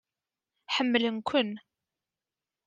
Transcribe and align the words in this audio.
Ḥemmlen-ken. 0.75 1.51